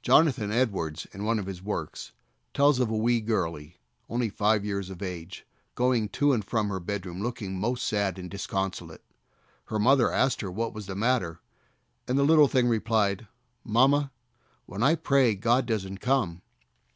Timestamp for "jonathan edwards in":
0.00-1.24